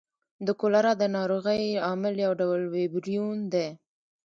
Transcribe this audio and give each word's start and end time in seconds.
د 0.45 0.47
کولرا 0.59 0.91
د 1.01 1.03
نارغۍ 1.15 1.63
عامل 1.87 2.13
یو 2.25 2.31
ډول 2.41 2.61
ویبریون 2.75 3.37
دی. 3.53 3.67